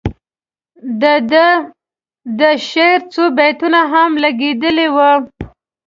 د 1.01 1.03
ده 1.31 1.47
د 2.39 2.41
شعر 2.69 2.99
څو 3.13 3.23
بیتونه 3.37 3.79
هم 3.93 4.11
لګیدلي 4.23 4.87
وو. 4.95 5.11